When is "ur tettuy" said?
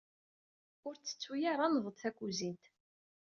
0.87-1.41